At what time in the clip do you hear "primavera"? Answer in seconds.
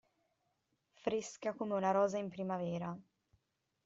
2.29-2.97